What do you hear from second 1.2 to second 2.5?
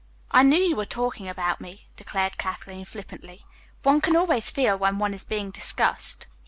about me," declared